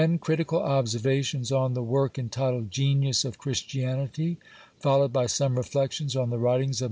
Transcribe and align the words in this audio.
"Critical 0.21 0.57
Observations 0.59 1.51
on 1.51 1.75
the 1.75 1.83
work 1.83 2.17
entitled 2.17 2.71
'Genius 2.71 3.23
of 3.23 3.37
Christianity.'... 3.37 4.37
Followed 4.79 5.13
by 5.13 5.27
some 5.27 5.55
Reflections 5.55 6.15
on 6.15 6.31
the 6.31 6.39
writings 6.39 6.79
of 6.79 6.79
M. 6.79 6.79